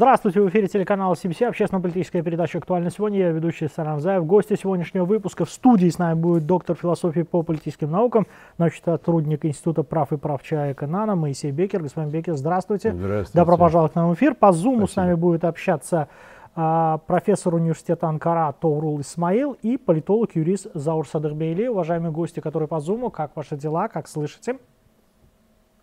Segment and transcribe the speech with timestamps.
[0.00, 3.18] Здравствуйте, в эфире телеканала CBC, общественно-политическая передача «Актуально сегодня».
[3.18, 4.24] Я ведущий Саран Заев.
[4.24, 8.26] Гости сегодняшнего выпуска в студии с нами будет доктор философии по политическим наукам,
[8.56, 11.82] научный сотрудник Института прав и прав человека НАНА Моисей Бекер.
[11.82, 12.94] Господин Бекер, здравствуйте.
[12.94, 13.36] Здравствуйте.
[13.36, 14.34] Добро пожаловать к нам в эфир.
[14.34, 14.92] По Зуму Спасибо.
[14.92, 16.08] с нами будет общаться
[16.56, 21.66] а, профессор университета Анкара Тоурул Исмаил и политолог-юрист Заур Садырбейли.
[21.66, 24.56] Уважаемые гости, которые по Зуму, как ваши дела, как слышите?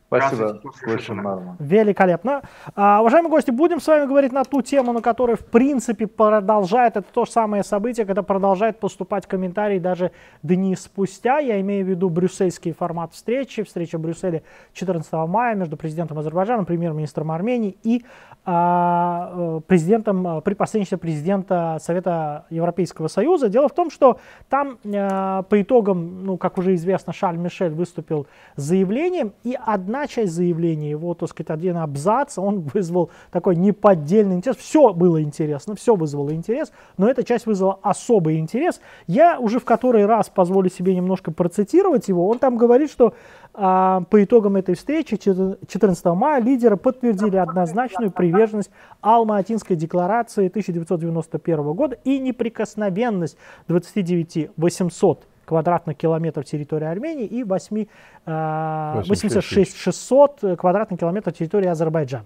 [0.08, 1.58] Спасибо, слышим нормально.
[1.60, 2.42] Великолепно.
[2.76, 6.96] А, уважаемые гости, будем с вами говорить на ту тему, на которой, в принципе, продолжает,
[6.96, 10.12] это то же самое событие, когда продолжает поступать комментарии даже
[10.44, 11.40] дни спустя.
[11.40, 14.44] Я имею в виду брюссельский формат встречи, встреча в Брюсселе
[14.74, 18.05] 14 мая между президентом Азербайджана, премьер-министром Армении и
[18.48, 23.49] президентом, э, при президента Совета Европейского Союза.
[23.49, 28.25] Дело в том, что там э, по итогам, ну, как уже известно, Шарль Мишель выступил
[28.55, 34.35] с заявлением, и одна часть заявления, его, так сказать, один абзац, он вызвал такой неподдельный
[34.37, 34.55] интерес.
[34.55, 38.79] Все было интересно, все вызвало интерес, но эта часть вызвала особый интерес.
[39.07, 42.29] Я уже в который раз позволю себе немножко процитировать его.
[42.29, 43.13] Он там говорит, что а,
[43.58, 48.70] по итогам этой встречи 14 мая лидеры подтвердили однозначную приверженность
[49.02, 53.36] Алма-Атинской декларации 1991 года и неприкосновенность
[53.68, 57.88] 29 800 квадратных километров территории Армении и 8,
[58.27, 62.26] а, 86 600 квадратных километров территории Азербайджана.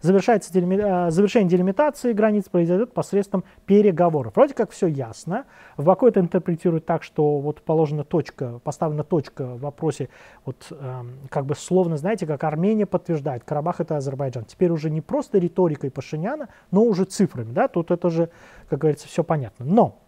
[0.00, 0.76] Завершается делими...
[0.76, 4.36] э, завершение делимитации границ произойдет посредством переговоров.
[4.36, 5.44] Вроде как все ясно.
[5.76, 10.08] В Баку это интерпретирует так, что вот положена точка, поставлена точка в вопросе,
[10.44, 14.44] вот эм, как бы словно, знаете, как Армения подтверждает, Карабах это Азербайджан.
[14.44, 18.30] Теперь уже не просто риторикой Пашиняна, но уже цифрами, да, тут это же,
[18.68, 19.64] как говорится, все понятно.
[19.64, 19.98] Но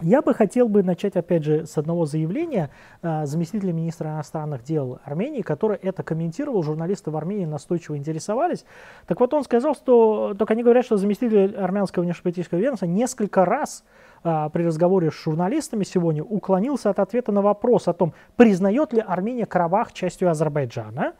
[0.00, 2.70] я бы хотел бы начать, опять же, с одного заявления
[3.02, 8.64] э, заместителя министра иностранных дел Армении, который это комментировал, журналисты в Армении настойчиво интересовались.
[9.06, 13.84] Так вот, он сказал, что, только они говорят, что заместитель армянского внешнеполитического ведомства несколько раз
[14.22, 19.00] э, при разговоре с журналистами сегодня уклонился от ответа на вопрос о том, признает ли
[19.04, 21.14] Армения Карабах частью Азербайджана.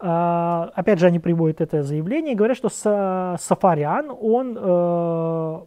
[0.00, 5.66] Uh, опять же, они приводят это заявление и говорят, что Сафариан, он, uh,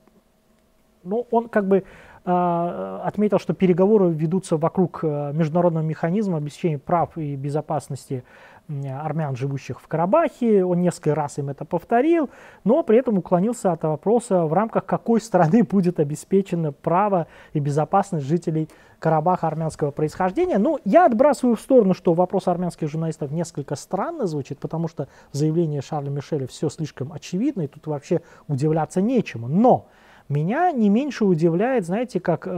[1.05, 1.85] ну, он как бы
[2.27, 8.23] отметил, что переговоры ведутся вокруг международного механизма обеспечения прав и безопасности
[8.67, 10.63] армян, живущих в Карабахе.
[10.65, 12.29] Он несколько раз им это повторил,
[12.63, 18.25] но при этом уклонился от вопроса, в рамках какой страны будет обеспечено право и безопасность
[18.25, 18.67] жителей
[18.99, 20.57] Карабаха армянского происхождения.
[20.57, 25.37] Ну, я отбрасываю в сторону, что вопрос армянских журналистов несколько странно звучит, потому что в
[25.37, 29.47] заявлении Шарля Мишеля все слишком очевидно, и тут вообще удивляться нечему.
[29.47, 29.87] Но
[30.29, 32.49] меня не меньше удивляет, знаете, как э,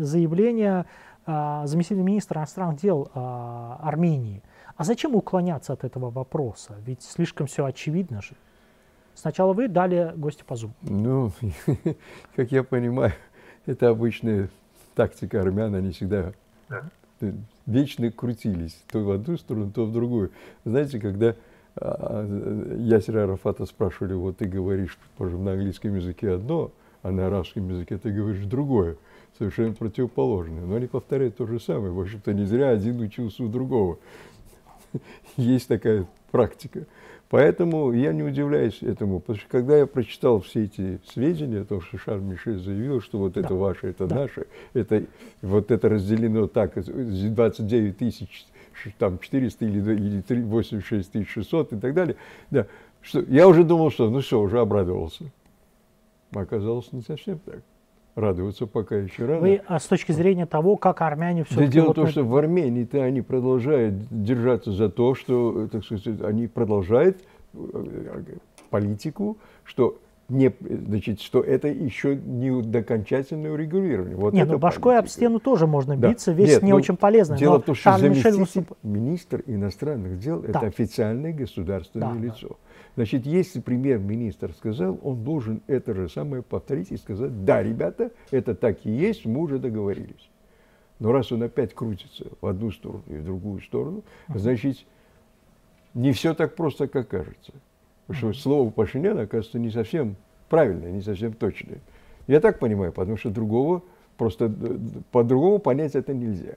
[0.00, 0.86] заявление
[1.26, 4.42] э, заместителя министра иностранных дел э, Армении.
[4.76, 6.74] А зачем уклоняться от этого вопроса?
[6.84, 8.34] Ведь слишком все очевидно же.
[9.14, 10.70] Сначала вы, далее гости по Zoom.
[10.82, 11.32] Ну,
[12.36, 13.12] как я понимаю,
[13.66, 14.48] это обычная
[14.94, 16.32] тактика армян, они всегда
[16.68, 16.82] да.
[17.66, 20.30] вечно крутились то в одну сторону, то в другую.
[20.64, 21.36] Знаете, когда
[21.76, 26.70] а, Ясера Арафата спрашивали, вот ты говоришь на английском языке одно,
[27.02, 28.96] а на арабском языке ты говоришь другое,
[29.38, 30.62] совершенно противоположное.
[30.62, 31.92] Но они повторяют то же самое.
[31.92, 33.98] В общем-то, не зря один учился у другого.
[35.36, 36.86] Есть такая практика.
[37.28, 41.80] Поэтому я не удивляюсь этому, потому что когда я прочитал все эти сведения, о том,
[41.80, 43.40] что Шарль Мишель заявил, что вот да.
[43.40, 44.16] это ваше, это да.
[44.16, 45.04] наше, это,
[45.40, 48.46] вот это разделено так, 29 тысяч,
[48.98, 52.16] там 400 или, или 86 600 и так далее,
[52.50, 52.66] да,
[53.00, 55.24] что, я уже думал, что ну все, уже обрадовался.
[56.34, 57.62] Оказалось, не совсем так
[58.14, 59.40] радоваться пока еще рано.
[59.40, 62.36] Вы а с точки зрения того, как армяне все Да дело в том, что в
[62.36, 67.18] Армении-то они продолжают держаться за то, что, так сказать, они продолжают
[67.54, 68.22] э,
[68.70, 69.98] политику, что
[70.28, 74.16] не, значит, что это еще не до окончательного урегулирования.
[74.16, 74.98] Вот Нет, ну башкой политика.
[75.00, 76.08] об стену тоже можно да.
[76.08, 77.38] биться, вещь Нет, не ну, очень полезная.
[77.38, 78.78] Дело в том, что заместитель выступ...
[78.82, 80.48] министр иностранных дел да.
[80.48, 82.48] это официальное государственное да, лицо.
[82.48, 82.56] Да.
[82.94, 88.54] Значит, если премьер-министр сказал, он должен это же самое повторить и сказать, да, ребята, это
[88.54, 90.28] так и есть, мы уже договорились.
[90.98, 94.84] Но раз он опять крутится в одну сторону и в другую сторону, значит,
[95.94, 97.52] не все так просто, как кажется.
[98.06, 100.16] Потому что слово Пашиняна, оказывается, не совсем
[100.48, 101.78] правильное, не совсем точное.
[102.26, 103.82] Я так понимаю, потому что другого,
[104.16, 104.52] просто
[105.10, 106.56] по-другому понять это нельзя.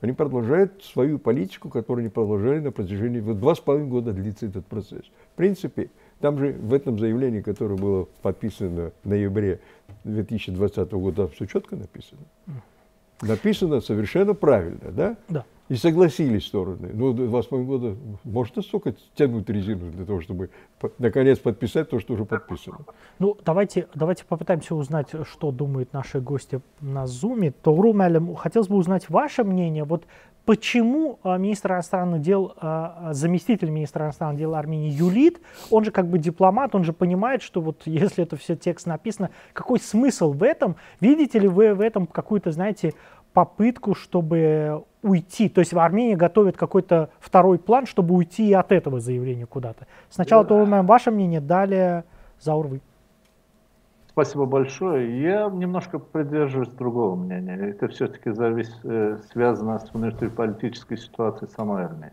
[0.00, 3.20] Они продолжают свою политику, которую они продолжали на протяжении...
[3.20, 5.02] Вот два с половиной года длится этот процесс.
[5.32, 9.60] В принципе, там же в этом заявлении, которое было подписано в ноябре
[10.04, 12.22] 2020 года, все четко написано.
[13.22, 15.16] Написано совершенно правильно, да?
[15.28, 15.44] Да.
[15.68, 16.90] И согласились стороны.
[16.92, 20.50] Ну, в восьмом году можно столько тянуть резину для того, чтобы
[20.98, 22.78] наконец подписать то, что уже подписано.
[23.20, 27.52] Ну, давайте, давайте попытаемся узнать, что думают наши гости на Зуме.
[27.52, 29.84] Тауру Мэлем, хотелось бы узнать ваше мнение.
[29.84, 30.06] Вот
[30.44, 35.40] почему а, министр иностранных дел, а, заместитель министра иностранных дел Армении Юлит,
[35.70, 39.30] он же как бы дипломат, он же понимает, что вот если это все текст написано,
[39.52, 40.76] какой смысл в этом?
[41.00, 42.94] Видите ли вы в этом какую-то, знаете,
[43.32, 45.48] попытку, чтобы уйти.
[45.48, 49.86] То есть в Армении готовят какой-то второй план, чтобы уйти от этого заявления куда-то.
[50.10, 50.48] Сначала да.
[50.48, 52.04] то ваше мнение, далее
[52.40, 52.80] Заур вы.
[54.20, 55.22] Спасибо большое.
[55.22, 57.54] Я немножко придерживаюсь другого мнения.
[57.70, 62.12] Это все-таки завис, э, связано с внутриполитической ситуацией самой Армении.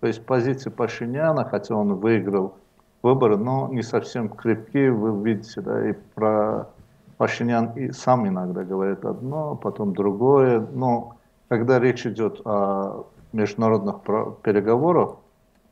[0.00, 2.56] То есть позиция Пашиняна, хотя он выиграл
[3.02, 4.92] выборы, но не совсем крепкие.
[4.92, 6.68] Вы видите, да, и про
[7.16, 10.60] Пашинян и сам иногда говорит одно, потом другое.
[10.74, 11.16] Но
[11.48, 14.02] когда речь идет о международных
[14.42, 15.16] переговорах,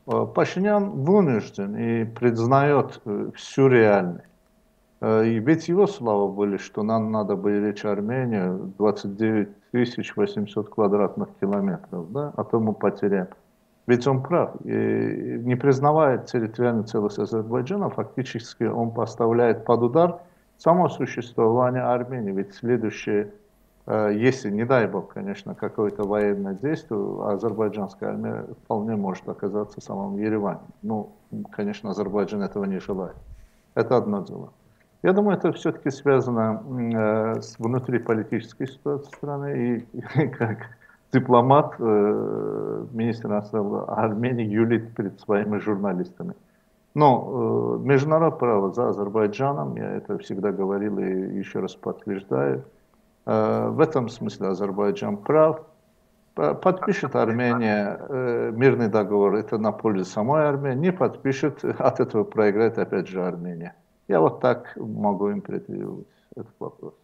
[0.07, 4.28] э, Пашинян вынужден и признает э, всю реальность.
[5.01, 9.49] Э, и ведь его слова были, что нам надо беречь Армению 29
[10.15, 13.27] 800 квадратных километров, да, а то мы потеряем.
[13.87, 14.55] Ведь он прав.
[14.65, 20.19] И не признавая территориальную целостность Азербайджана, фактически он поставляет под удар
[20.57, 22.31] само существование Армении.
[22.31, 23.31] Ведь следующее,
[23.87, 29.83] э, если, не дай бог, конечно, какое-то военное действие, азербайджанская армия вполне может оказаться в
[29.83, 30.59] самом Ереване.
[30.83, 31.13] Ну,
[31.51, 33.15] конечно, Азербайджан этого не желает.
[33.73, 34.51] Это одно дело.
[35.01, 39.87] Я думаю, это все-таки связано э, с внутриполитической ситуацией страны.
[39.93, 40.57] И, как
[41.13, 43.41] дипломат, э, министр
[43.87, 46.33] Армении юлит перед своими журналистами.
[46.95, 52.65] Но э, международное право за Азербайджаном, я это всегда говорил и еще раз подтверждаю,
[53.25, 55.61] э, в этом смысле Азербайджан прав.
[56.35, 62.77] Подпишет Армения э, мирный договор, это на пользу самой Армении, не подпишет, от этого проиграет
[62.77, 63.75] опять же Армения.
[64.09, 66.95] Я вот так могу интерпретировать этот вопрос.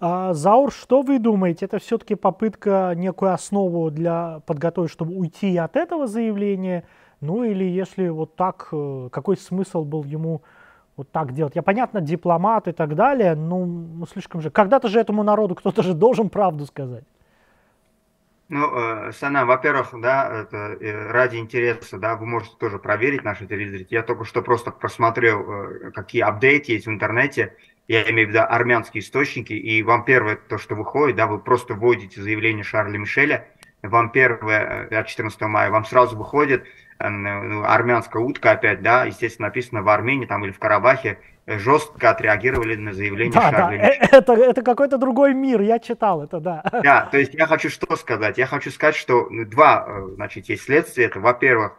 [0.00, 1.64] А, Заур, что вы думаете?
[1.64, 6.84] Это все-таки попытка некую основу для подготовить, чтобы уйти от этого заявления?
[7.22, 10.42] Ну или если вот так, э, какой смысл был ему
[10.98, 11.56] вот так делать?
[11.56, 14.50] Я понятно, дипломат и так далее, но ну, слишком же.
[14.50, 17.04] Когда-то же этому народу кто-то же должен правду сказать.
[18.48, 23.44] Ну, э, Сана, во-первых, да, это э, ради интереса, да, вы можете тоже проверить наши
[23.44, 23.88] телезрители.
[23.90, 27.56] Я только что просто просмотрел, э, какие апдейты есть в интернете.
[27.88, 29.52] Я имею в виду армянские источники.
[29.52, 33.48] И вам первое, то, что выходит, да, вы просто вводите заявление Шарля Мишеля.
[33.82, 36.66] Вам первое, от 14 мая, вам сразу выходит
[36.98, 42.74] ну, армянская утка опять, да, естественно, написано в Армении там или в Карабахе, жестко отреагировали
[42.74, 44.16] на заявление да, Шарля да.
[44.16, 46.62] Это, это какой-то другой мир, я читал это, да.
[46.82, 48.38] Да, то есть я хочу что сказать?
[48.38, 51.04] Я хочу сказать, что два, э, значит, есть следствия.
[51.04, 51.78] Это, во-первых,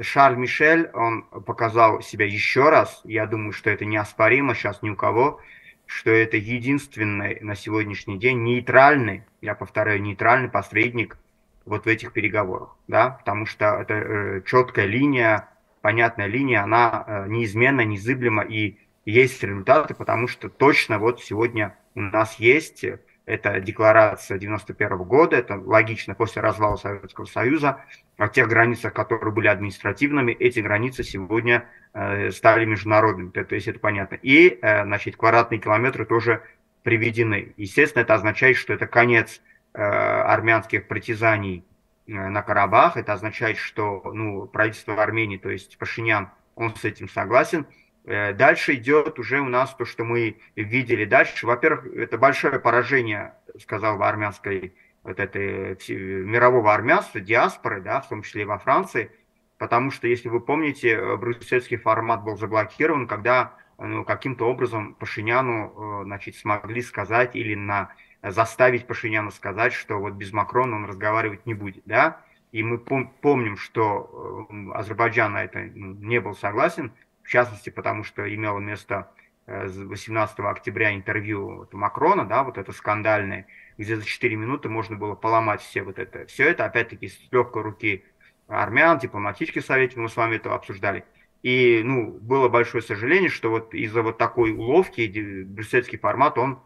[0.00, 4.96] Шарль Мишель, он показал себя еще раз, я думаю, что это неоспоримо сейчас ни у
[4.96, 5.40] кого,
[5.86, 11.18] что это единственный на сегодняшний день нейтральный, я повторяю, нейтральный посредник
[11.64, 15.48] вот в этих переговорах, да, потому что это э, четкая линия,
[15.80, 22.00] понятная линия, она э, неизменна, незыблема и есть результаты, потому что точно вот сегодня у
[22.00, 22.84] нас есть,
[23.26, 27.84] это декларация 91 года, это логично после развала Советского Союза,
[28.16, 33.68] о тех границах, которые были административными, эти границы сегодня э, стали международными, то, то есть
[33.68, 34.16] это понятно.
[34.16, 36.42] И, э, значит, квадратные километры тоже
[36.82, 37.54] приведены.
[37.56, 41.64] Естественно, это означает, что это конец э, армянских притязаний
[42.06, 47.08] э, на Карабах, это означает, что ну, правительство Армении, то есть Пашинян, он с этим
[47.08, 47.66] согласен,
[48.04, 51.46] Э, дальше идет уже у нас то, что мы видели дальше.
[51.46, 58.22] Во-первых, это большое поражение, сказал бы, армянской, вот этой мирового армянства, диаспоры, да, в том
[58.22, 59.10] числе и во Франции,
[59.58, 66.02] потому что, если вы помните, э, брюссельский формат был заблокирован, когда ну, каким-то образом Пашиняну
[66.02, 67.90] э, значит, смогли сказать или на,
[68.30, 72.20] заставить Пашиняна сказать, что вот без Макрона он разговаривать не будет, да,
[72.52, 78.04] и мы пом помним, что Азербайджан на это ну, не был согласен, в частности, потому
[78.04, 79.10] что имело место
[79.46, 85.14] 18 э, октября интервью Макрона, да, вот это скандальное, где за 4 минуты можно было
[85.14, 86.26] поломать все вот это.
[86.26, 88.04] Все это, опять-таки, с легкой руки
[88.46, 91.04] армян, дипломатический совет, мы с вами это обсуждали.
[91.42, 96.60] И, ну, было большое сожаление, что вот из-за вот такой уловки брюссельский формат, он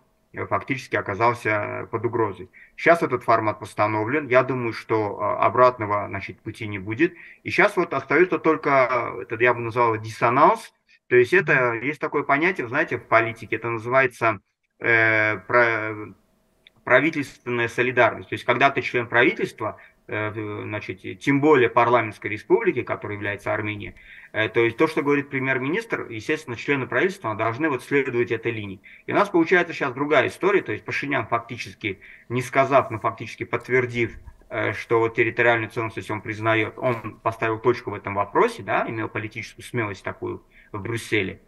[0.48, 2.50] фактически оказался под угрозой.
[2.76, 4.28] Сейчас этот формат постановлен.
[4.28, 7.14] Я думаю, что э, обратного значит, пути не будет.
[7.42, 10.72] И сейчас вот остается только, это я бы назвал диссонанс.
[11.08, 14.40] То есть это есть такое понятие, знаете, в политике, это называется
[14.78, 16.14] э, про,
[16.84, 18.28] правительственная солидарность.
[18.28, 23.94] То есть, когда ты член правительства, Э, значит, тем более парламентской республики, которой является Армения.
[24.32, 28.80] Э, то есть то, что говорит премьер-министр, естественно, члены правительства должны вот следовать этой линии.
[29.06, 32.00] И у нас получается сейчас другая история, то есть Пашинян фактически,
[32.30, 37.90] не сказав, но фактически подтвердив, э, что вот территориальную целостность он признает, он поставил точку
[37.90, 41.42] в этом вопросе, да, имел политическую смелость такую в Брюсселе.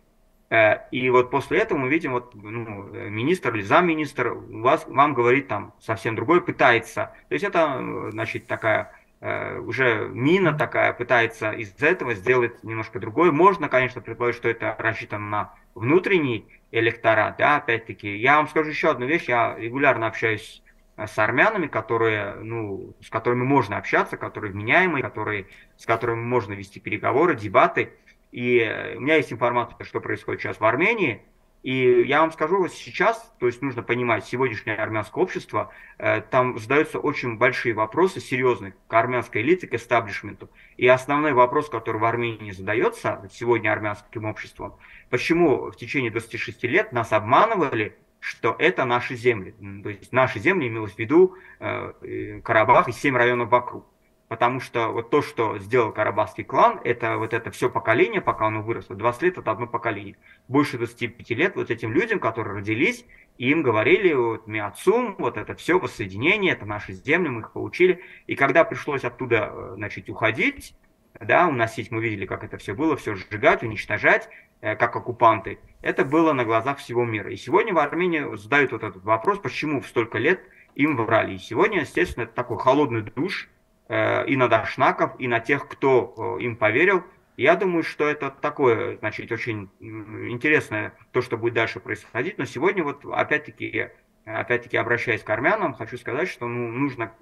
[0.50, 5.48] Э, и вот после этого мы видим, вот ну, министр или замминистр вас, вам говорит
[5.48, 7.14] там совсем другое, пытается.
[7.28, 13.30] То есть это, значит, такая э, уже мина такая, пытается из этого сделать немножко другое.
[13.30, 18.16] Можно, конечно, предположить, что это рассчитано на внутренний электорат, да, опять-таки.
[18.16, 20.64] Я вам скажу еще одну вещь, я регулярно общаюсь
[20.96, 26.54] э, с армянами, которые, ну, с которыми можно общаться, которые вменяемые, которые, с которыми можно
[26.54, 27.92] вести переговоры, дебаты.
[28.32, 31.22] И у меня есть информация, что происходит сейчас в Армении.
[31.62, 36.98] И я вам скажу, сейчас, то есть нужно понимать, сегодняшнее армянское общество, э, там задаются
[36.98, 40.48] очень большие вопросы, серьезные, к армянской элите, к эстаблишменту.
[40.78, 44.76] И основной вопрос, который в Армении задается сегодня армянским обществом,
[45.10, 49.54] почему в течение 26 лет нас обманывали, что это наши земли.
[49.82, 53.86] То есть наши земли имелось в виду э, Карабах и 7 районов вокруг
[54.30, 58.62] потому что вот то, что сделал Карабахский клан, это вот это все поколение, пока оно
[58.62, 60.16] выросло, 20 лет это одно поколение.
[60.46, 63.04] Больше 25 лет вот этим людям, которые родились,
[63.38, 68.04] им говорили, вот Миацум, вот это все воссоединение, это наши земли, мы их получили.
[68.28, 70.76] И когда пришлось оттуда, э, значит, уходить,
[71.18, 74.28] да, уносить, мы видели, как это все было, все сжигать, уничтожать,
[74.60, 77.32] э, как оккупанты, это было на глазах всего мира.
[77.32, 80.40] И сегодня в Армении задают вот этот вопрос, почему в столько лет
[80.76, 81.34] им врали.
[81.34, 83.48] И сегодня, естественно, это такой холодный душ,
[83.90, 87.02] и на Дашнаков, и на тех, кто э, им поверил.
[87.36, 92.38] Я думаю, что это такое, значит, очень интересное то, что будет дальше происходить.
[92.38, 93.88] Но сегодня вот опять-таки,
[94.24, 97.12] опять-таки обращаясь к армянам, хочу сказать, что ну, нужно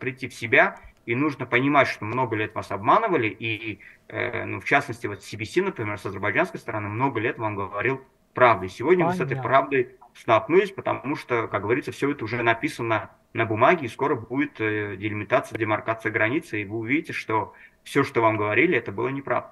[0.00, 4.64] прийти в себя и нужно понимать, что много лет вас обманывали, и, э, ну, в
[4.64, 8.02] частности, вот CBC, например, с азербайджанской стороны, много лет вам говорил
[8.36, 8.66] правду.
[8.66, 9.24] И сегодня Понятно.
[9.24, 13.86] вы с этой правдой столкнулись, потому что, как говорится, все это уже написано на бумаге,
[13.86, 18.76] и скоро будет э, делимитация, демаркация границы, и вы увидите, что все, что вам говорили,
[18.76, 19.50] это было неправда.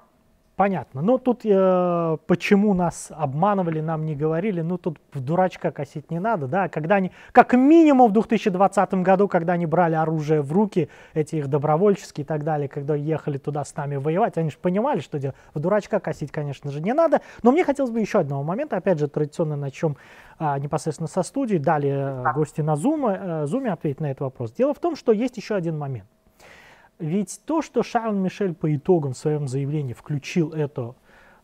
[0.55, 1.01] Понятно.
[1.01, 6.19] Но тут э, почему нас обманывали, нам не говорили, ну тут в дурачка косить не
[6.19, 10.87] надо, да, когда они, как минимум в 2020 году, когда они брали оружие в руки,
[11.13, 15.01] эти их добровольческие и так далее, когда ехали туда с нами воевать, они же понимали,
[15.01, 15.35] что делать.
[15.53, 17.19] В дурачка косить, конечно же, не надо.
[17.43, 19.97] Но мне хотелось бы еще одного момента, опять же, традиционно начнем
[20.39, 24.53] а, непосредственно со студии, далее э, гости на Zoom, э, Zoom ответить на этот вопрос.
[24.53, 26.07] Дело в том, что есть еще один момент.
[26.99, 30.95] Ведь то, что Шарль Мишель по итогам в своем заявлении включил это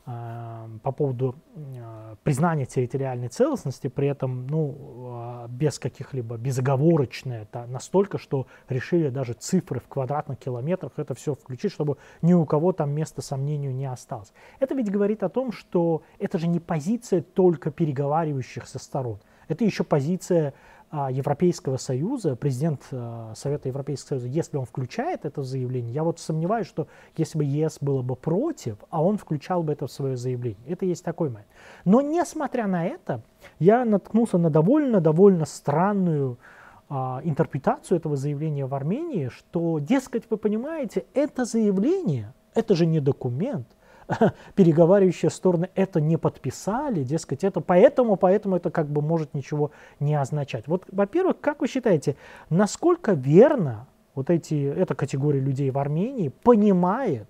[0.06, 7.66] э, по поводу э, признания территориальной целостности, при этом ну, э, без каких-либо безоговорочно, это
[7.66, 12.72] настолько, что решили даже цифры в квадратных километрах это все включить, чтобы ни у кого
[12.72, 14.32] там места сомнению не осталось.
[14.60, 19.20] Это ведь говорит о том, что это же не позиция только переговаривающихся сторон.
[19.52, 20.54] Это еще позиция
[20.90, 26.06] а, Европейского Союза, президент а, Совета Европейского Союза, если он включает это в заявление, я
[26.06, 29.92] вот сомневаюсь, что если бы ЕС было бы против, а он включал бы это в
[29.92, 30.64] свое заявление.
[30.68, 31.50] Это есть такой момент.
[31.84, 33.24] Но несмотря на это,
[33.60, 36.40] я наткнулся на довольно-довольно странную
[36.88, 43.02] а, интерпретацию этого заявления в Армении, что, дескать, вы понимаете, это заявление, это же не
[43.02, 43.68] документ,
[44.56, 50.16] переговаривающие стороны это не подписали, дескать, это поэтому, поэтому это как бы может ничего не
[50.16, 50.68] означать.
[50.68, 52.16] Вот, во-первых, как вы считаете,
[52.50, 57.28] насколько верно вот эти, эта категория людей в Армении понимает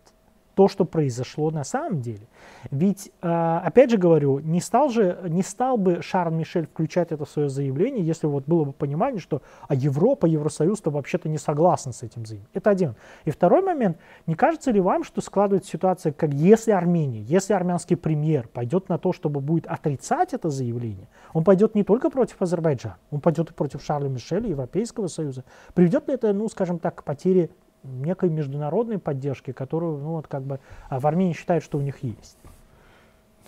[0.55, 2.27] то, что произошло на самом деле.
[2.69, 7.25] Ведь, а, опять же говорю, не стал, же, не стал бы Шарль Мишель включать это
[7.25, 11.93] в свое заявление, если вот было бы понимание, что а Европа, Евросоюз-то вообще-то не согласны
[11.93, 12.49] с этим заявлением.
[12.53, 12.95] Это один.
[13.25, 17.95] И второй момент, не кажется ли вам, что складывается ситуация, как если Армения, если армянский
[17.95, 22.97] премьер пойдет на то, чтобы будет отрицать это заявление, он пойдет не только против Азербайджана,
[23.09, 25.43] он пойдет и против Шарля Мишеля, Европейского Союза.
[25.73, 27.49] Приведет ли это, ну, скажем так, к потере
[27.83, 30.59] некой международной поддержки, которую ну, вот, как бы,
[30.89, 32.37] а в Армении считают, что у них есть?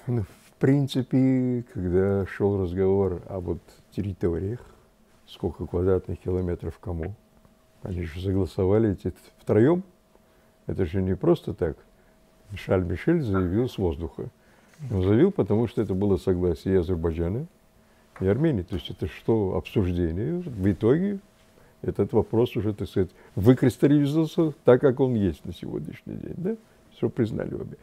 [0.07, 3.59] Ну, в принципе, когда шел разговор об вот
[3.91, 4.59] территориях,
[5.27, 7.15] сколько квадратных километров кому,
[7.81, 9.83] они же согласовали эти втроем.
[10.67, 11.77] Это же не просто так.
[12.55, 14.29] Шаль Мишель заявил с воздуха.
[14.91, 17.45] Он заявил, потому что это было согласие Азербайджана
[18.19, 18.63] и Армении.
[18.63, 20.39] То есть это что, обсуждение.
[20.39, 21.19] В итоге
[21.83, 26.35] этот вопрос уже, так сказать, выкристаллизовался так, как он есть на сегодняшний день.
[26.37, 26.55] Да?
[26.95, 27.77] Все признали обе.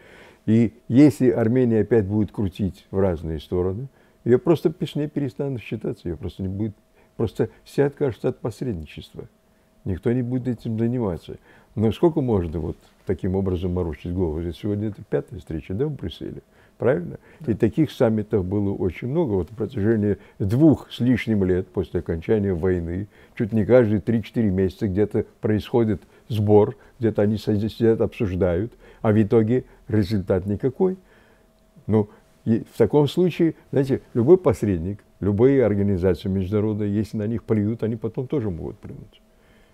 [0.46, 3.88] И если Армения опять будет крутить в разные стороны,
[4.24, 6.74] ее просто с ней перестанут считаться, ее просто не будет
[7.20, 9.28] Просто все откажутся от посредничества.
[9.84, 11.36] Никто не будет этим заниматься.
[11.74, 14.40] Но сколько можно вот таким образом морочить голову?
[14.54, 16.40] Сегодня это пятая встреча, да, в Брюсселе?
[16.80, 17.18] Правильно?
[17.40, 17.52] Да.
[17.52, 19.32] И таких саммитов было очень много.
[19.32, 23.06] Вот в протяжении двух с лишним лет после окончания войны,
[23.36, 28.72] чуть не каждые 3-4 месяца где-то происходит сбор, где-то они сидят, обсуждают,
[29.02, 30.96] а в итоге результат никакой.
[31.86, 32.08] Ну,
[32.46, 37.96] и в таком случае, знаете, любой посредник, любые организации международные, если на них плюют, они
[37.96, 39.20] потом тоже могут плюнуть.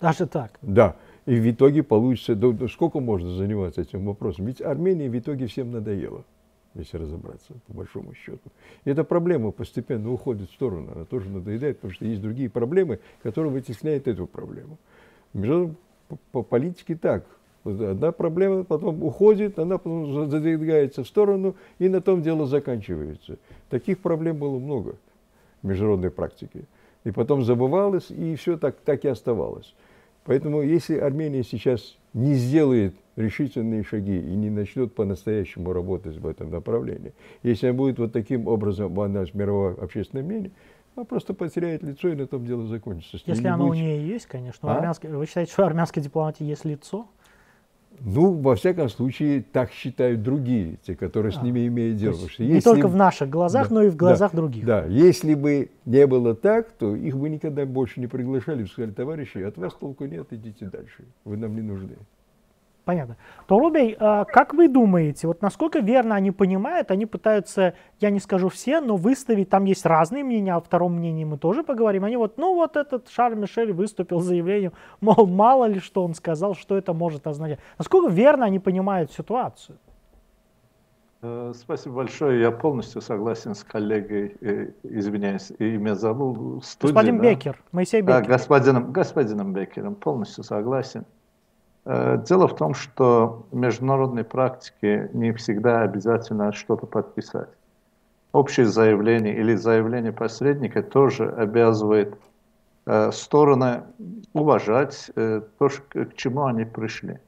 [0.01, 0.51] Даже так?
[0.61, 0.97] Да.
[1.25, 4.47] И в итоге получится, да, да сколько можно заниматься этим вопросом?
[4.47, 6.25] Ведь Армения в итоге всем надоела,
[6.81, 8.51] если разобраться, по большому счету.
[8.85, 13.01] И эта проблема постепенно уходит в сторону, она тоже надоедает, потому что есть другие проблемы,
[13.23, 14.79] которые вытесняют эту проблему.
[15.33, 15.75] Между
[16.09, 17.25] по, по политике так.
[17.65, 23.39] Одна проблема потом уходит, она потом задвигается в сторону, и на том дело заканчивается.
[23.71, 24.97] Таких проблем было много
[25.63, 26.65] в международной практике.
[27.03, 29.75] И потом забывалось, и все так, так и оставалось.
[30.25, 36.51] Поэтому если Армения сейчас не сделает решительные шаги и не начнет по-настоящему работать в этом
[36.51, 40.53] направлении, если она будет вот таким образом в мировое общественное мнение,
[40.95, 43.19] она просто потеряет лицо, и на том дело закончится.
[43.27, 43.79] Если оно будет...
[43.79, 44.73] у нее есть, конечно.
[44.73, 44.77] А?
[44.77, 45.11] Армянской...
[45.11, 47.07] Вы считаете, что армянской дипломатии есть лицо?
[48.01, 52.17] Ну, во всяком случае, так считают другие, те, которые а, с ними имеют дело.
[52.39, 52.61] не если...
[52.61, 54.65] только в наших глазах, да, но и в глазах да, других.
[54.65, 59.39] Да, если бы не было так, то их бы никогда больше не приглашали, сказали, товарищи,
[59.39, 61.97] от вас толку нет, идите дальше, вы нам не нужны.
[62.87, 63.17] Понятно.
[63.49, 68.49] Торубей, а как вы думаете, вот насколько верно они понимают, они пытаются, я не скажу
[68.49, 72.39] все, но выставить, там есть разные мнения, о втором мнении мы тоже поговорим, они вот,
[72.39, 76.77] ну вот этот Шарль Мишель выступил с заявлением, мол, мало ли что он сказал, что
[76.77, 77.59] это может означать.
[77.77, 79.79] Насколько верно они понимают ситуацию?
[81.23, 82.41] Э, спасибо большое.
[82.41, 86.63] Я полностью согласен с коллегой, э, извиняюсь, имя забыл.
[86.63, 87.23] Студии, Господин да?
[87.25, 88.23] Бекер, Моисей Бекер.
[88.23, 91.05] Да, господином, господином Бекером, полностью согласен.
[91.87, 97.49] Э, дело в том, что в международной практике не всегда обязательно что-то подписать.
[98.33, 102.19] Общее заявление или заявление посредника тоже обязывает
[102.87, 103.85] э, стороны
[104.33, 107.21] уважать э, то, к чему они пришли.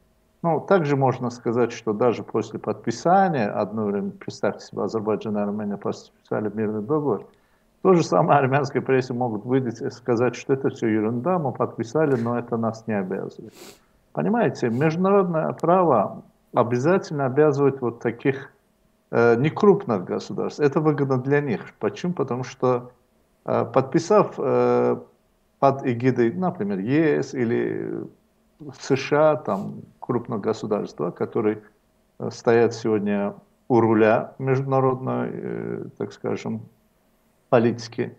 [0.43, 5.77] Ну, также можно сказать, что даже после подписания, одно время, представьте себе, Азербайджан и Армения
[5.77, 7.27] подписали мирный договор,
[7.83, 12.21] то же самое армянской прессе могут выйти и сказать, что это все ерунда, мы подписали,
[12.21, 13.55] но это нас не обязывает.
[14.19, 18.53] Понимаете, международное право обязательно обязывает вот таких
[19.13, 20.59] э, некрупных государств.
[20.59, 21.73] Это выгодно для них.
[21.79, 22.15] Почему?
[22.15, 22.91] Потому что
[23.45, 24.97] э, подписав э,
[25.61, 28.09] под эгидой, например, ЕС или
[28.81, 31.63] США, там крупных государств, которые
[32.19, 33.37] э, стоят сегодня
[33.69, 36.63] у руля международной, э, так скажем,
[37.51, 38.17] политики,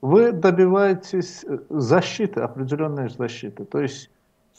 [0.00, 3.64] вы добиваетесь э, защиты, определенной защиты.
[3.64, 4.10] То есть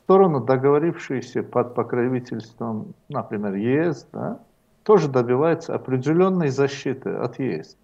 [0.10, 4.40] стороны, договорившиеся под покровительством, например, ЕС, да,
[4.82, 7.78] тоже добиваются определенной защиты от ЕС.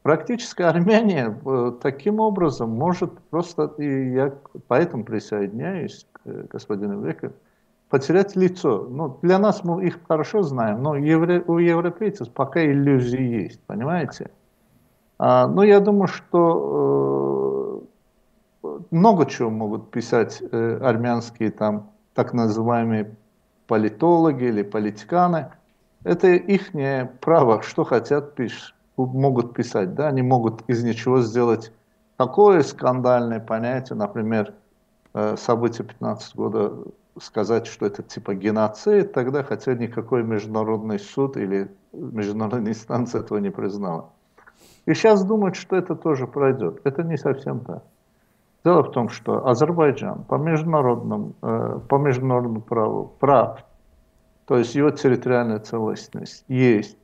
[0.00, 4.32] Практически Армения э, таким образом может просто, и я
[4.68, 7.32] поэтому присоединяюсь к э, господину Веку,
[7.90, 8.86] потерять лицо.
[8.88, 14.30] Ну, для нас мы их хорошо знаем, но у европейцев пока иллюзии есть, понимаете?
[15.18, 17.65] А, но я думаю, что э,
[18.90, 23.14] много чего могут писать э, армянские там так называемые
[23.66, 25.50] политологи или политиканы.
[26.04, 26.70] Это их
[27.20, 29.94] право, что хотят, пиш, могут писать.
[29.94, 30.08] Да?
[30.08, 31.72] Они могут из ничего сделать
[32.16, 34.54] такое скандальное понятие, например,
[35.14, 36.72] э, события 15 года,
[37.20, 43.50] сказать, что это типа геноцид, тогда хотя никакой международный суд или международная инстанция этого не
[43.50, 44.10] признала.
[44.86, 46.80] И сейчас думают, что это тоже пройдет.
[46.84, 47.82] Это не совсем так.
[48.66, 53.64] Дело в том, что Азербайджан по международному, э, по международному праву прав,
[54.44, 56.98] то есть его территориальная целостность есть.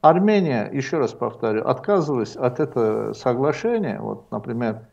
[0.00, 4.86] Армения, еще раз повторю, отказываясь от этого соглашения, вот, например,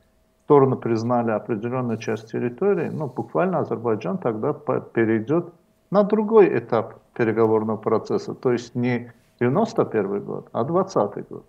[0.44, 5.54] стороны признали определенную часть территории, ну, буквально Азербайджан тогда перейдет
[5.90, 11.46] на другой этап переговорного процесса, то есть не 91 год, а 20 год,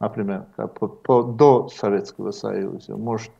[0.00, 2.96] например, по, по, до Советского Союза.
[2.96, 3.30] Может,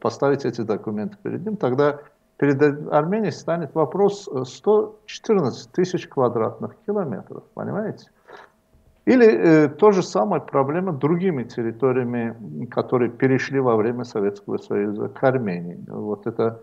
[0.00, 2.00] поставить эти документы перед ним, тогда
[2.38, 2.62] перед
[2.92, 8.10] Арменией станет вопрос 114 тысяч квадратных километров, понимаете?
[9.06, 15.22] Или э, то же самое проблема другими территориями, которые перешли во время Советского Союза к
[15.22, 15.78] Армении.
[15.86, 16.60] Вот это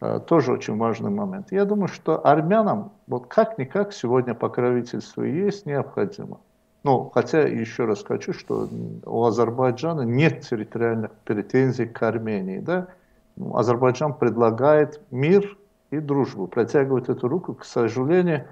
[0.00, 1.50] э, тоже очень важный момент.
[1.50, 6.38] Я думаю, что армянам вот как-никак сегодня покровительство есть необходимо.
[6.82, 8.68] Ну, хотя еще раз хочу, что
[9.04, 12.58] у Азербайджана нет территориальных претензий к Армении.
[12.58, 12.88] Да?
[13.36, 15.58] Ну, Азербайджан предлагает мир
[15.90, 17.54] и дружбу, протягивает эту руку.
[17.54, 18.46] К сожалению,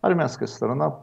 [0.00, 1.00] армянская сторона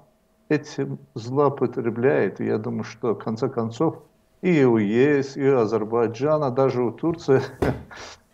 [0.48, 2.40] этим злоупотребляет.
[2.40, 4.02] И я думаю, что в конце концов
[4.42, 7.42] и у ЕС, и у Азербайджана, даже у Турции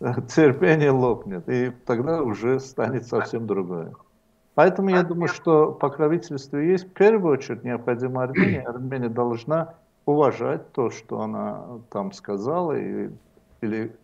[0.00, 1.48] терпение лопнет.
[1.48, 3.92] И тогда уже станет совсем другое.
[4.56, 6.86] Поэтому я думаю, что покровительство есть.
[6.86, 8.64] В первую очередь необходимо Армении.
[8.64, 9.74] Армения должна
[10.06, 13.10] уважать то, что она там сказала, и,
[13.60, 13.94] или,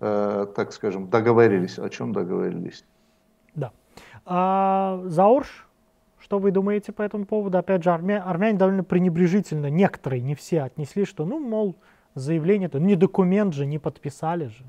[0.00, 2.84] э, так скажем, договорились, о чем договорились.
[3.54, 3.70] Да.
[4.26, 5.68] А, Заурш,
[6.18, 7.56] что вы думаете по этому поводу?
[7.56, 8.20] Опять же, армя...
[8.26, 11.76] армяне довольно пренебрежительно, некоторые, не все, отнесли, что, ну, мол,
[12.16, 14.64] заявление, то не документ же, не подписали же.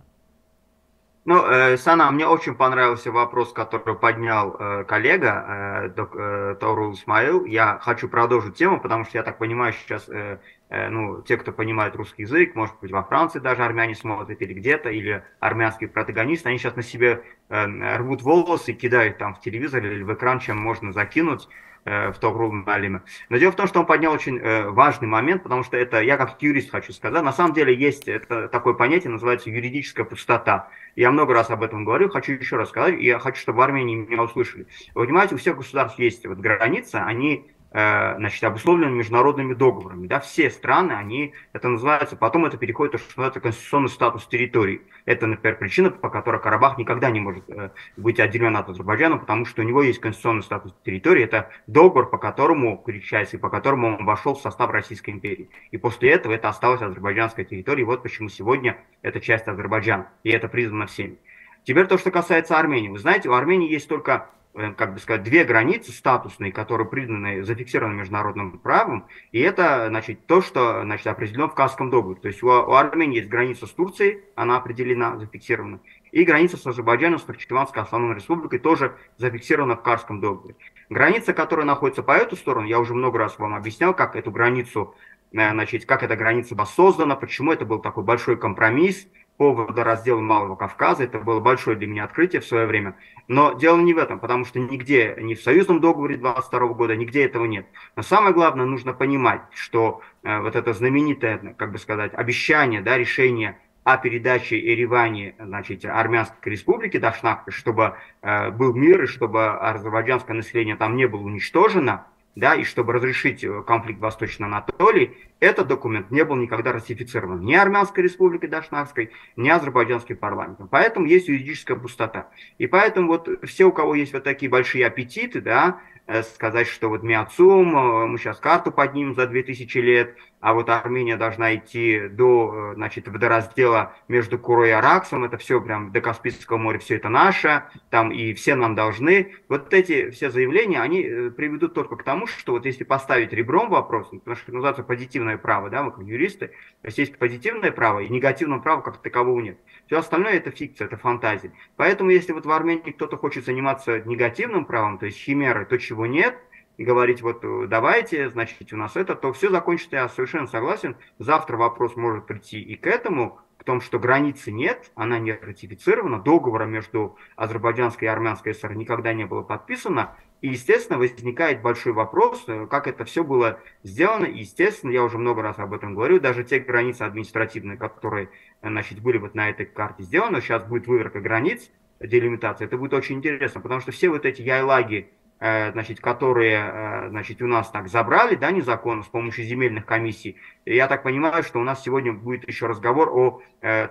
[1.27, 6.93] Ну, э, Сана, мне очень понравился вопрос, который поднял э, коллега э, док, э, Таурул
[6.93, 7.45] Исмаил.
[7.45, 10.37] Я хочу продолжить тему, потому что я так понимаю, сейчас э,
[10.69, 14.53] э, ну, те, кто понимает русский язык, может быть, во Франции даже армяне смотрят или
[14.53, 19.83] где-то, или армянские протагонисты, они сейчас на себе э, рвут волосы, кидают там в телевизор
[19.83, 21.47] или в экран, чем можно закинуть
[21.85, 23.03] в Тобру Малима.
[23.29, 26.17] Но дело в том, что он поднял очень э, важный момент, потому что это, я
[26.17, 30.69] как юрист хочу сказать, на самом деле есть это, такое понятие, называется юридическая пустота.
[30.95, 33.61] Я много раз об этом говорю, хочу еще раз сказать, и я хочу, чтобы в
[33.61, 34.67] Армении меня услышали.
[34.95, 40.07] Вы понимаете, у всех государств есть вот граница, они Э, значит, обусловлены международными договорами.
[40.07, 44.81] Да, все страны, они, это называется, потом это переходит то, что называется конституционный статус территории.
[45.03, 49.43] Это, например, причина, по которой Карабах никогда не может э, быть отделен от Азербайджана, потому
[49.43, 51.25] что у него есть конституционный статус территории.
[51.25, 55.49] Это договор, по которому, кричается, и по которому он вошел в состав Российской империи.
[55.71, 57.85] И после этого это осталось азербайджанской территорией.
[57.85, 60.07] Вот почему сегодня это часть Азербайджана.
[60.23, 61.17] И это признано всеми.
[61.65, 62.87] Теперь то, что касается Армении.
[62.87, 64.44] Вы знаете, у Армении есть только Э,
[64.77, 70.41] как бы сказать, две границы статусные, которые признаны, зафиксированы международным правом, и это, значит, то,
[70.41, 72.19] что, значит, определено в Касском договоре.
[72.21, 75.79] То есть у, у Армении есть граница с Турцией, она определена, зафиксирована,
[76.11, 80.55] и граница с Азербайджаном, с Нахчеванской автономной республикой тоже зафиксирована в Карском договоре.
[80.89, 84.95] Граница, которая находится по эту сторону, я уже много раз вам объяснял, как эту границу,
[85.33, 89.05] э, значит, как эта граница была создана, почему это был такой большой компромисс,
[89.37, 91.03] по водоразделу Малого Кавказа.
[91.03, 92.95] Это было большое для меня открытие в свое время.
[93.27, 97.25] Но дело не в этом, потому что нигде, ни в союзном договоре 22 года, нигде
[97.25, 97.65] этого нет.
[97.95, 102.97] Но самое главное, нужно понимать, что э, вот это знаменитое, как бы сказать, обещание, да,
[102.97, 110.35] решение о передаче Еревани, значит, Армянской республики Дашнак, чтобы э, был мир и чтобы азербайджанское
[110.35, 115.67] население там не было уничтожено, да, и чтобы разрешить э, конфликт в Восточной Анатолии, этот
[115.67, 120.67] документ не был никогда ратифицирован ни Армянской республикой Дашнакской, ни Азербайджанским парламентом.
[120.67, 122.29] Поэтому есть юридическая пустота.
[122.57, 126.89] И поэтому вот все, у кого есть вот такие большие аппетиты, да, Э, сказать, что
[126.89, 132.07] вот Миацум, э, мы сейчас карту поднимем за 2000 лет, а вот Армения должна идти
[132.07, 136.97] до, э, значит, водораздела между Курой и Араксом, это все прям до Каспийского моря, все
[136.97, 139.33] это наше, там и все нам должны.
[139.49, 141.01] Вот эти все заявления, они
[141.35, 145.71] приведут только к тому, что вот если поставить ребром вопрос, потому что называется позитивное право,
[145.71, 149.57] да, мы как юристы, то есть есть позитивное право и негативного права как такового нет.
[149.87, 151.53] Все остальное это фикция, это фантазия.
[151.75, 156.05] Поэтому если вот в Армении кто-то хочет заниматься негативным правом, то есть химерой, то чего
[156.05, 156.37] нет,
[156.77, 160.95] и говорить, вот э, давайте, значит, у нас это, то все закончится, я совершенно согласен.
[161.19, 166.19] Завтра вопрос может прийти и к этому, к тому, что границы нет, она не ратифицирована,
[166.19, 172.43] договора между Азербайджанской и Армянской ССР никогда не было подписано, и, естественно, возникает большой вопрос,
[172.47, 174.25] э, как это все было сделано.
[174.25, 178.29] И, естественно, я уже много раз об этом говорю, даже те границы административные, которые
[178.61, 182.93] э, значит, были вот на этой карте сделаны, сейчас будет выверка границ, делимитация, это будет
[182.93, 188.35] очень интересно, потому что все вот эти яйлаги, значит, которые значит, у нас так забрали,
[188.35, 190.37] да, незаконно с помощью земельных комиссий.
[190.65, 193.41] Я так понимаю, что у нас сегодня будет еще разговор о,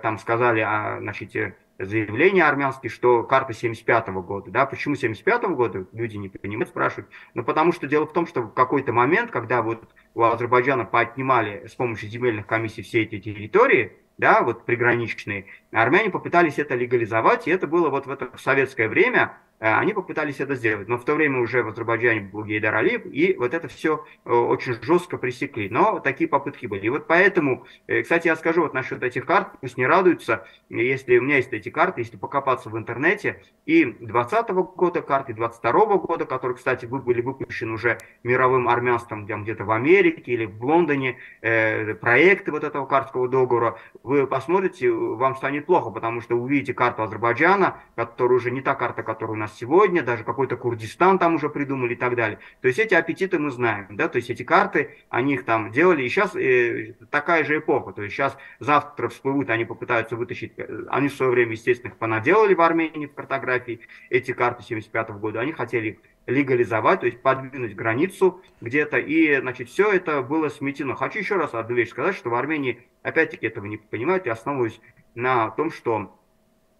[0.01, 4.51] там сказали, о, значит, заявления армянские, что карта 75 -го года.
[4.51, 4.65] Да?
[4.65, 7.09] Почему 75 -го года, люди не понимают, спрашивают.
[7.33, 11.67] Но потому что дело в том, что в какой-то момент, когда вот у Азербайджана поотнимали
[11.67, 15.47] с помощью земельных комиссий все эти территории, да, вот приграничные,
[15.81, 19.93] армяне попытались это легализовать, и это было вот в это в советское время, Э, они
[19.93, 23.53] попытались это сделать, но в то время уже в Азербайджане был Гейдар Алиев, и вот
[23.53, 25.69] это все э, очень жестко пресекли.
[25.69, 26.85] Но такие попытки были.
[26.85, 31.17] И вот поэтому, э, кстати, я скажу вот насчет этих карт, пусть не радуются, если
[31.17, 35.97] у меня есть эти карты, если покопаться в интернете, и 20 года карты, и 22
[35.97, 42.51] года, которые, кстати, были выпущены уже мировым армянством где-то в Америке или в Лондоне, проекты
[42.51, 48.37] вот этого картского договора, вы посмотрите, вам станет плохо, потому что увидите карту Азербайджана, которая
[48.37, 52.15] уже не та карта, которую нас сегодня, даже какой-то Курдистан там уже придумали и так
[52.15, 52.39] далее.
[52.61, 56.03] То есть эти аппетиты мы знаем, да, то есть эти карты, они их там делали,
[56.03, 60.85] и сейчас э, такая же эпоха, то есть сейчас завтра всплывут, они попытаются вытащить, э,
[60.89, 65.19] они в свое время, естественно, их понаделали в Армении в картографии, эти карты 75 -го
[65.19, 65.97] года, они хотели их
[66.27, 70.95] легализовать, то есть подвинуть границу где-то, и, значит, все это было сметено.
[70.95, 74.79] Хочу еще раз одну вещь сказать, что в Армении, опять-таки, этого не понимают, и основываюсь
[75.15, 76.19] на том, что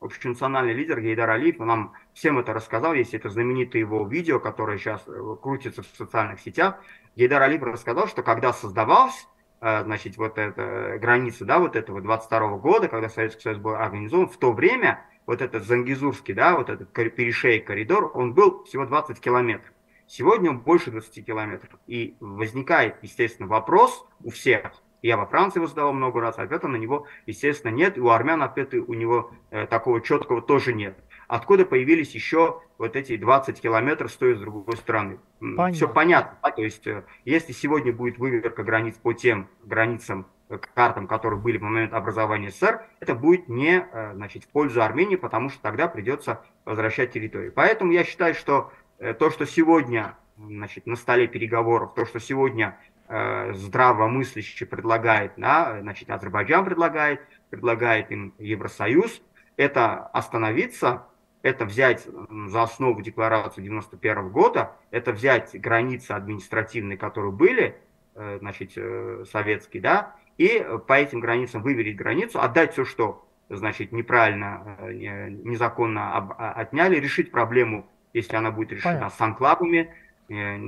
[0.01, 5.03] общенациональный лидер Гейдар Алиев нам всем это рассказал, есть это знаменитое его видео, которое сейчас
[5.07, 6.79] э, крутится в социальных сетях.
[7.15, 9.27] Гейдар Алиев рассказал, что когда создавалась
[9.61, 14.29] э, значит, вот эта граница, да, вот этого 22 года, когда Советский Союз был организован,
[14.29, 19.19] в то время вот этот Зангизурский, да, вот этот перешейк коридор, он был всего 20
[19.19, 19.73] километров.
[20.07, 21.71] Сегодня он больше 20 километров.
[21.87, 26.77] И возникает, естественно, вопрос у всех, я во Франции его задавал много раз, ответа на
[26.77, 27.97] него, естественно, нет.
[27.97, 30.97] И у армян ответа у него э, такого четкого тоже нет.
[31.27, 35.19] Откуда появились еще вот эти 20 километров с той и с другой стороны?
[35.39, 35.71] Понятно.
[35.73, 36.37] Все понятно.
[36.43, 36.51] Да?
[36.51, 41.57] То есть, э, если сегодня будет выверка границ по тем границам, э, картам, которые были
[41.57, 45.87] в момент образования СССР, это будет не э, значит, в пользу Армении, потому что тогда
[45.87, 47.51] придется возвращать территорию.
[47.53, 48.71] Поэтому я считаю, что
[49.19, 56.09] то, что сегодня значит, на столе переговоров, то, что сегодня э, здравомыслящий предлагает, да, значит,
[56.09, 59.21] Азербайджан предлагает, предлагает им Евросоюз,
[59.57, 61.03] это остановиться,
[61.41, 62.07] это взять
[62.47, 67.75] за основу декларацию 91 года, это взять границы административные, которые были,
[68.15, 73.91] э, значит, э, советские, да, и по этим границам выверить границу, отдать все, что, значит,
[73.91, 79.15] неправильно, э, незаконно а, отняли, решить проблему, если она будет решена Понятно.
[79.15, 80.04] с анклавами, Э,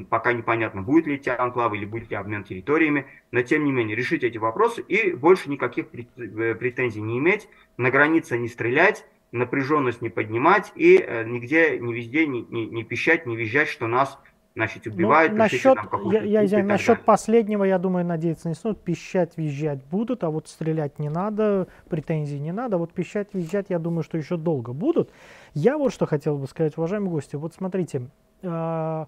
[0.10, 3.96] пока непонятно, будет ли эти анклавы или будет ли обмен территориями, но тем не менее
[3.96, 10.02] решить эти вопросы и больше никаких э, претензий не иметь, на границе не стрелять, напряженность
[10.02, 14.20] не поднимать и э, нигде, ни везде не, не, не пищать, не визжать, что нас
[14.58, 15.32] значит, ну, убивают.
[15.32, 15.78] Ну, насчет,
[16.12, 18.80] я, я, я, насчет последнего, я думаю, надеяться не стоит.
[18.82, 22.78] Пищать, визжать будут, а вот стрелять не надо, претензий не надо.
[22.78, 25.12] Вот пищать, визжать, я думаю, что еще долго будут.
[25.54, 27.36] Я вот что хотел бы сказать, уважаемые гости.
[27.36, 28.10] Вот смотрите,
[28.42, 29.06] э,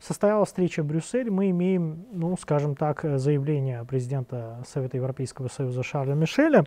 [0.00, 6.14] Состоялась встреча в Брюсселе, мы имеем, ну, скажем так, заявление президента Совета Европейского Союза Шарля
[6.14, 6.64] Мишеля.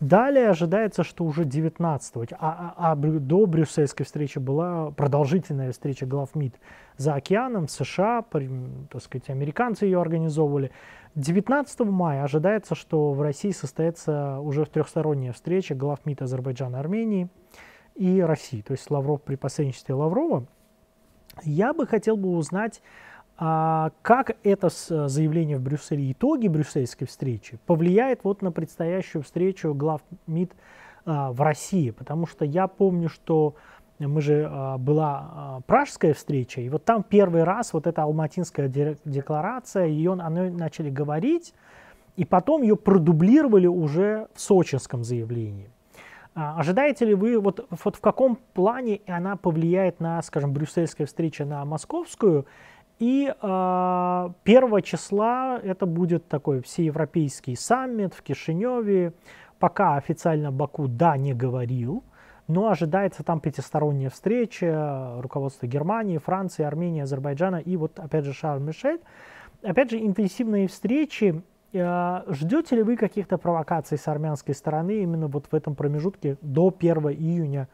[0.00, 6.34] Далее ожидается, что уже 19 а, а, а до брюссельской встречи была продолжительная встреча глав
[6.34, 6.58] МИД
[6.96, 10.72] за океаном, США, так сказать, американцы ее организовывали.
[11.14, 17.28] 19 мая ожидается, что в России состоится уже трехсторонняя встреча глав МИД Азербайджана, Армении
[17.94, 18.62] и России.
[18.62, 20.46] То есть Лавров при посредничестве Лаврова
[21.42, 22.82] я бы хотел бы узнать,
[23.36, 24.68] а, как это
[25.08, 30.52] заявление в Брюсселе, итоги брюссельской встречи повлияет вот на предстоящую встречу глав МИД
[31.04, 33.56] а, в России, потому что я помню, что
[33.98, 39.86] мы же а, была пражская встреча, и вот там первый раз вот эта алматинская декларация,
[39.86, 41.54] ее они начали говорить,
[42.16, 45.70] и потом ее продублировали уже в сочинском заявлении.
[46.34, 51.44] А, ожидаете ли вы, вот, вот в каком плане она повлияет на, скажем, брюссельская встреча
[51.44, 52.46] на московскую?
[52.98, 59.12] И э, а, 1 числа это будет такой всеевропейский саммит в Кишиневе.
[59.58, 62.04] Пока официально Баку да не говорил,
[62.48, 69.00] но ожидается там пятисторонняя встреча руководства Германии, Франции, Армении, Азербайджана и вот опять же Шарль-Мишель.
[69.62, 71.42] Опять же, интенсивные встречи
[71.74, 76.96] ждете ли вы каких-то провокаций с армянской стороны именно вот в этом промежутке до 1
[77.10, 77.68] июня?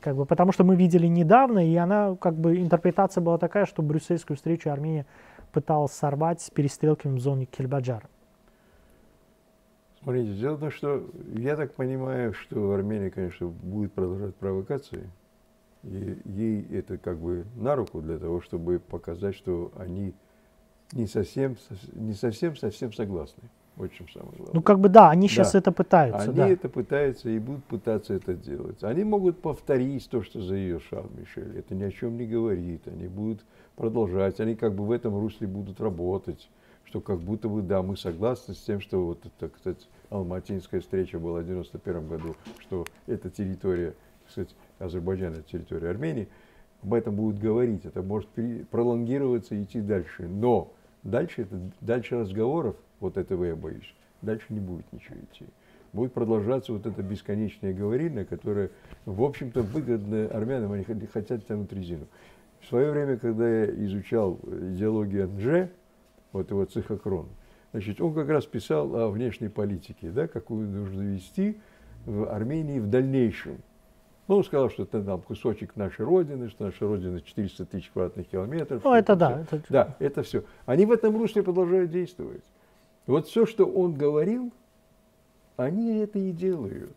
[0.00, 3.82] Как бы, потому что мы видели недавно, и она, как бы, интерпретация была такая, что
[3.82, 5.06] брюссельскую встречу Армения
[5.52, 8.08] пыталась сорвать с перестрелками в зоне Кельбаджара.
[10.02, 11.04] Смотрите, дело в том, что
[11.36, 15.08] я так понимаю, что Армения, конечно, будет продолжать провокации.
[15.84, 20.14] И ей это как бы на руку для того, чтобы показать, что они
[20.92, 21.56] не совсем,
[21.92, 23.42] не совсем, совсем согласны.
[23.76, 24.54] Вот чем самое главное.
[24.54, 25.58] Ну, как бы да, они сейчас да.
[25.58, 26.22] это пытаются.
[26.22, 26.48] Они да.
[26.48, 28.84] это пытаются и будут пытаться это делать.
[28.84, 31.56] Они могут повторить то, что заявил Шарл Мишель.
[31.56, 32.86] Это ни о чем не говорит.
[32.86, 33.40] Они будут
[33.76, 34.40] продолжать.
[34.40, 36.50] Они как бы в этом русле будут работать.
[36.84, 41.18] Что как будто бы, да, мы согласны с тем, что вот эта, кстати, Алматинская встреча
[41.18, 43.94] была в 91 году, что эта территория,
[44.26, 46.28] кстати, Азербайджан, это территория Армении,
[46.82, 47.86] об этом будут говорить.
[47.86, 48.28] Это может
[48.70, 50.28] пролонгироваться и идти дальше.
[50.28, 55.46] Но Дальше, это, дальше разговоров, вот этого я боюсь, дальше не будет ничего идти.
[55.92, 58.70] Будет продолжаться вот эта бесконечная говорильня, которая,
[59.04, 62.06] в общем-то, выгодна армянам, они хотят тянуть резину.
[62.60, 65.70] В свое время, когда я изучал идеологию Анже,
[66.30, 67.28] вот его цихокрон,
[67.72, 71.60] значит, он как раз писал о внешней политике, да, какую нужно вести
[72.06, 73.58] в Армении в дальнейшем.
[74.32, 78.26] Ну, он сказал, что это там кусочек нашей Родины, что наша Родина 400 тысяч квадратных
[78.28, 78.82] километров.
[78.82, 79.44] Ну, это, это да.
[79.44, 79.56] Все.
[79.56, 79.66] Это...
[79.68, 80.44] Да, это все.
[80.64, 82.42] Они в этом русле продолжают действовать.
[83.06, 84.50] Вот все, что он говорил,
[85.58, 86.96] они это и делают.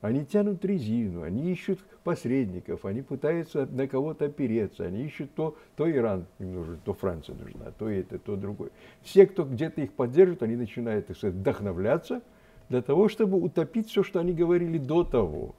[0.00, 5.88] Они тянут резину, они ищут посредников, они пытаются на кого-то опереться, они ищут то, то
[5.88, 8.70] Иран им нужен, то Франция нужна, то это, то другое.
[9.02, 12.22] Все, кто где-то их поддержит, они начинают, так сказать, вдохновляться
[12.68, 15.54] для того, чтобы утопить все, что они говорили до того.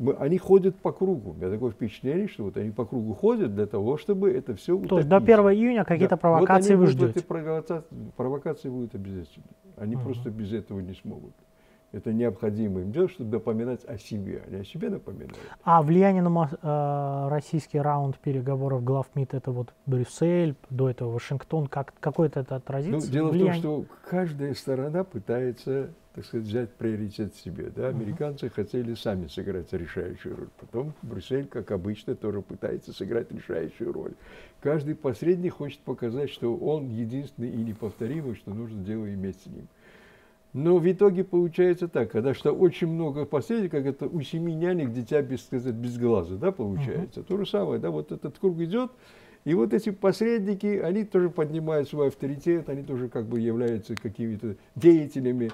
[0.00, 1.32] Мы, они ходят по кругу.
[1.32, 4.72] У меня такое впечатление, что вот они по кругу ходят для того, чтобы это все
[4.72, 4.88] утопить.
[4.88, 6.16] То есть до 1 июня какие-то да.
[6.16, 7.18] провокации вот вы ждете?
[7.18, 7.84] Эти провокации,
[8.16, 9.44] провокации будут обязательно.
[9.76, 10.02] Они uh-huh.
[10.02, 11.34] просто без этого не смогут.
[11.92, 14.42] Это необходимо им делать, чтобы напоминать о себе.
[14.46, 15.36] Они о себе напоминают.
[15.64, 21.66] А влияние на э, российский раунд переговоров глав МИД это вот Брюссель, до этого Вашингтон,
[21.66, 23.06] как, какое-то это отразится?
[23.06, 23.58] Ну, дело влияние?
[23.58, 27.70] в том, что каждая сторона пытается так сказать, взять приоритет себе.
[27.74, 27.88] Да?
[27.88, 28.54] Американцы uh-huh.
[28.54, 30.48] хотели сами сыграть решающую роль.
[30.58, 34.12] Потом Брюссель, как обычно, тоже пытается сыграть решающую роль.
[34.60, 39.68] Каждый посредник хочет показать, что он единственный и неповторимый, что нужно дело иметь с ним.
[40.52, 45.22] Но в итоге получается так, когда что очень много посредников, это у семи нянек дитя
[45.22, 47.20] без, сказать, без глаза, да, получается.
[47.20, 47.24] Uh-huh.
[47.24, 48.90] То же самое, да, вот этот круг идет,
[49.44, 54.56] и вот эти посредники, они тоже поднимают свой авторитет, они тоже как бы являются какими-то
[54.74, 55.50] деятелями,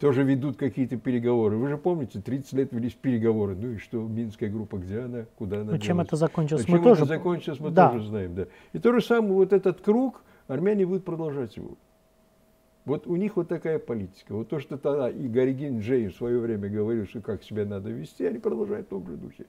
[0.00, 1.56] тоже ведут какие-то переговоры.
[1.56, 3.54] Вы же помните, 30 лет велись переговоры.
[3.54, 6.84] Ну и что, Минская группа, где она, куда она Ну, чем это закончилось, мы чем
[6.84, 7.02] тоже...
[7.02, 7.90] это закончилось, мы да.
[7.90, 8.46] тоже знаем, да.
[8.72, 11.76] И то же самое, вот этот круг, армяне будут продолжать его.
[12.84, 14.34] Вот у них вот такая политика.
[14.34, 17.90] Вот то, что тогда и Гаригин Джей в свое время говорил, что как себя надо
[17.90, 19.46] вести, они продолжают в том же духе.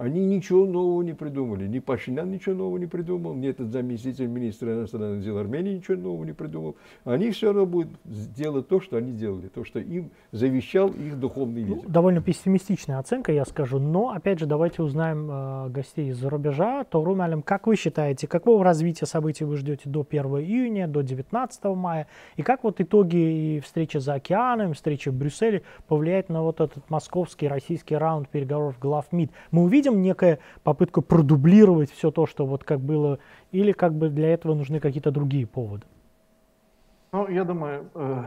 [0.00, 1.66] Они ничего нового не придумали.
[1.66, 6.24] Ни Пашинян ничего нового не придумал, ни этот заместитель министра иностранных дел Армении ничего нового
[6.24, 6.76] не придумал.
[7.04, 11.64] Они все равно будут делать то, что они делали, то, что им завещал их духовный
[11.64, 11.82] лидер.
[11.84, 13.78] Ну, довольно пессимистичная оценка, я скажу.
[13.78, 16.84] Но, опять же, давайте узнаем э, гостей из-за рубежа.
[16.84, 21.64] Тору Малям, как вы считаете, какого развития событий вы ждете до 1 июня, до 19
[21.76, 22.06] мая?
[22.36, 26.88] И как вот итоги и встречи за океаном, встречи в Брюсселе повлияют на вот этот
[26.88, 29.30] московский, российский раунд переговоров глав МИД?
[29.50, 33.18] Мы увидим видим некая попытка продублировать все то, что вот как было,
[33.52, 35.86] или как бы для этого нужны какие-то другие поводы?
[37.12, 38.24] Ну, я думаю, э,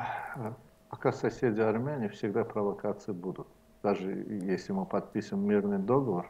[0.89, 3.47] пока соседи армяне, всегда провокации будут.
[3.82, 6.30] Даже если мы подпишем мирный договор,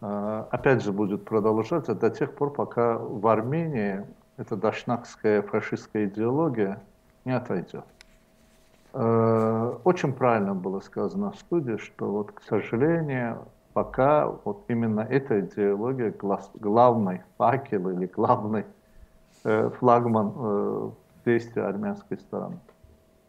[0.00, 4.04] э, опять же будет продолжаться до тех пор, пока в Армении
[4.36, 6.82] эта дашнакская фашистская идеология
[7.24, 7.84] не отойдет.
[8.92, 15.40] Э, очень правильно было сказано в студии, что вот, к сожалению, пока вот именно эта
[15.40, 16.14] идеология
[16.54, 18.64] главный факел или главный
[19.42, 20.90] э, флагман э,
[21.26, 22.58] действия армянской стороны.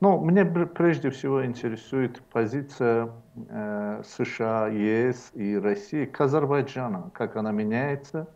[0.01, 3.10] Ну, мне прежде всего интересует позиция
[3.49, 8.27] э, США, ЕС и России к Азербайджану, как она меняется.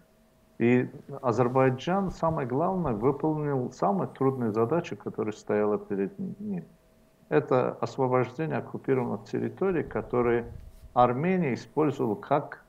[0.58, 0.90] И
[1.22, 6.66] Азербайджан, самое главное, выполнил самую трудную задачу, которая стояла перед ним.
[7.30, 10.46] Это освобождение оккупированных территорий, которые
[11.04, 12.64] Армения использовала как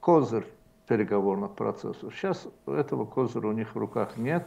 [0.00, 0.46] козырь
[0.86, 2.14] переговорных процессов.
[2.14, 4.46] Сейчас этого козыря у них в руках нет.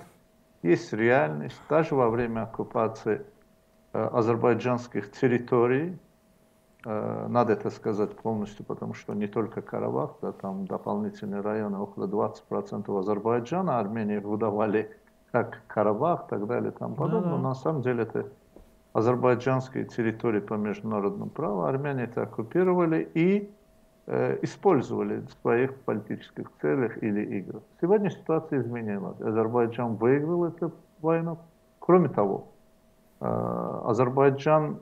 [0.64, 1.60] Есть реальность.
[1.70, 3.26] Даже во время оккупации
[3.94, 5.98] э, азербайджанских территорий,
[6.86, 12.08] э, надо это сказать полностью, потому что не только Карабах, да, там дополнительные районы, около
[12.08, 14.98] 20% Азербайджана, Армении выдавали
[15.32, 17.32] как Карабах так далее и тому подобное.
[17.32, 17.44] Да, да.
[17.44, 18.28] На самом деле это
[18.98, 23.48] азербайджанские территории по международному праву, армяне это оккупировали и
[24.08, 27.62] э, использовали в своих политических целях или играх.
[27.80, 29.22] Сегодня ситуация изменилась.
[29.22, 31.38] Азербайджан выиграл эту войну.
[31.78, 32.48] Кроме того,
[33.22, 34.80] э, Азербайджан,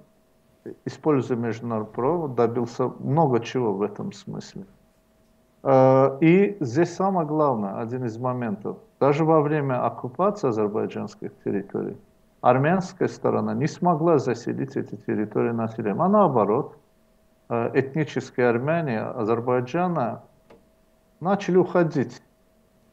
[0.85, 4.65] используя международное право, добился много чего в этом смысле.
[5.63, 11.97] Э, и здесь самое главное, один из моментов, даже во время оккупации азербайджанских территорий,
[12.45, 16.03] армянская сторона не смогла заселить эти территории населением.
[16.03, 16.77] А наоборот,
[17.49, 20.21] э, этнические армяне Азербайджана
[21.19, 22.21] начали уходить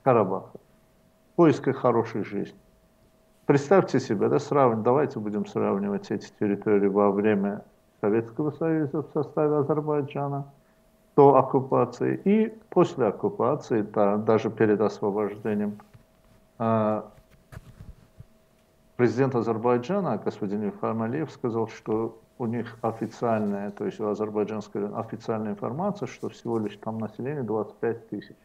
[0.01, 0.45] в Карабах
[1.33, 2.59] в поисках хорошей жизни.
[3.45, 7.63] Представьте себе, да, сравнивать, давайте будем сравнивать эти территории во время
[8.01, 10.47] Советского Союза в составе Азербайджана
[11.15, 15.79] до оккупации и после оккупации, да, даже перед освобождением
[16.59, 17.03] э,
[18.97, 25.53] Президент Азербайджана, господин Ильхам Алиев, сказал, что у них официальная, то есть у азербайджанской официальная
[25.53, 28.37] информация, что всего лишь там население 25 тысяч.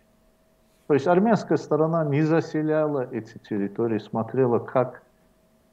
[0.87, 5.03] То есть армянская сторона не заселяла эти территории, смотрела, как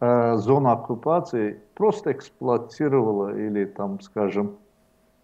[0.00, 4.56] э, зона оккупации просто эксплуатировала или там, скажем,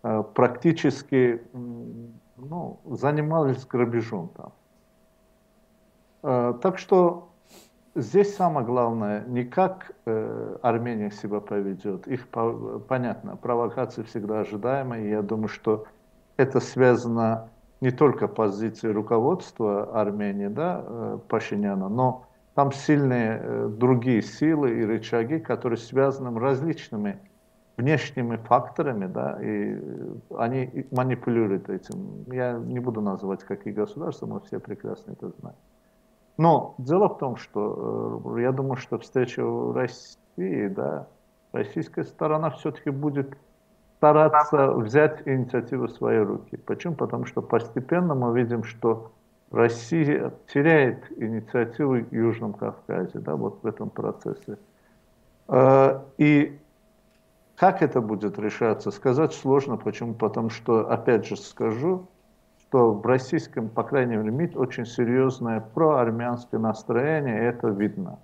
[0.04, 1.42] э, практически
[2.36, 4.52] ну, занимались грабежом там.
[6.22, 7.29] Э, так что
[7.94, 12.06] здесь самое главное, не как э, Армения себя поведет.
[12.08, 15.10] Их, по, понятно, провокации всегда ожидаемые.
[15.10, 15.84] Я думаю, что
[16.36, 17.48] это связано
[17.80, 24.84] не только позицией руководства Армении, да, э, Пашиняна, но там сильные э, другие силы и
[24.84, 27.18] рычаги, которые связаны различными
[27.76, 29.80] внешними факторами, да, и
[30.36, 32.24] они манипулируют этим.
[32.30, 35.56] Я не буду называть какие государства, мы все прекрасно это знаем.
[36.36, 41.06] Но дело в том, что э, я думаю, что встреча в России, да,
[41.52, 43.36] российская сторона все-таки будет
[43.96, 46.56] стараться взять инициативу в свои руки.
[46.56, 46.94] Почему?
[46.94, 49.12] Потому что постепенно мы видим, что
[49.50, 54.56] Россия теряет инициативу в Южном Кавказе, да, вот в этом процессе.
[55.48, 56.58] Э, и
[57.56, 59.76] как это будет решаться, сказать сложно.
[59.76, 60.14] Почему?
[60.14, 62.06] Потому что, опять же скажу,
[62.70, 68.20] что в российском, по крайней мере, МИД очень серьезное проармянское настроение, и это видно.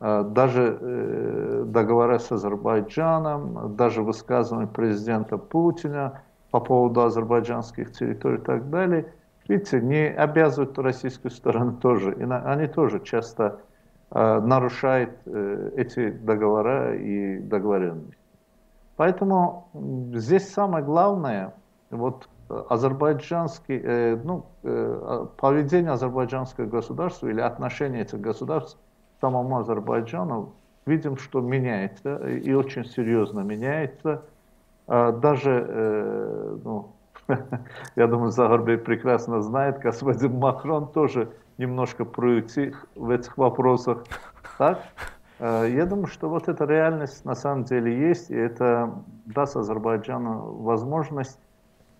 [0.00, 8.40] Э, даже э, договора с Азербайджаном, даже высказывания президента Путина по поводу азербайджанских территорий и
[8.40, 9.12] так далее,
[9.46, 12.14] видите, не обязывают российскую сторону тоже.
[12.14, 13.60] И они тоже часто
[14.10, 18.16] э, нарушают эти договора и договоренности.
[18.96, 19.68] Поэтому
[20.12, 21.54] здесь самое главное,
[21.90, 24.46] вот азербайджанский, ну,
[25.36, 28.78] поведение азербайджанского государства или отношение этих государств
[29.20, 30.52] самому Азербайджану
[30.86, 34.22] видим, что меняется, и очень серьезно меняется.
[34.86, 36.92] А даже, э, ну,
[37.96, 44.04] я думаю, Загарбей прекрасно знает, господин Макрон тоже немножко проютих в этих вопросах.
[44.56, 44.78] Так?
[45.40, 48.94] А, я думаю, что вот эта реальность на самом деле есть, и это
[49.26, 51.47] даст Азербайджану возможность э,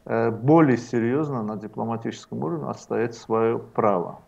[0.08, 4.20] более серьезно на дипломатическом уровне отстоять свое право.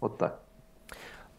[0.00, 0.44] Вот так.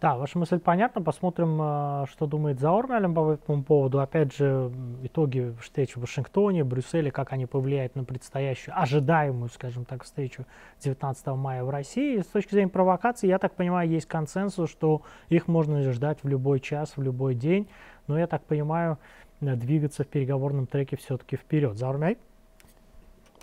[0.02, 1.02] Да, ваша мысль понятна.
[1.02, 4.02] Посмотрим, э, что думает Заормелем по этому поводу.
[4.02, 4.70] Опять же,
[5.04, 10.46] итоги встречи в Вашингтоне, Брюсселе, как они повлияют на предстоящую, ожидаемую, скажем так, встречу
[10.82, 12.20] 19 мая в России.
[12.20, 16.60] С точки зрения провокации, я так понимаю, есть консенсус, что их можно ждать в любой
[16.60, 17.68] час, в любой день.
[18.08, 19.00] Но я так понимаю,
[19.40, 21.78] э, двигаться в переговорном треке все-таки вперед.
[21.78, 22.18] Заурмяй?